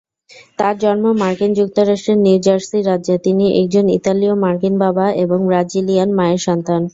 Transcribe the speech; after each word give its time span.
তার 0.59 0.75
জন্ম 0.77 1.05
মার্কিন 1.21 1.51
যুক্তরাষ্ট্রের 1.53 2.17
নিউ 2.17 2.37
জার্সি 2.45 2.77
রাজ্যে, 2.81 3.15
তিনি 3.25 3.45
একজন 3.61 3.85
ইতালীয় 3.97 4.35
মার্কিন 4.43 4.75
বাবা 4.77 5.05
এবং 5.23 5.39
ব্রাজিলিয়ান 5.47 6.09
মায়ের 6.13 6.41
সন্তান। 6.47 6.81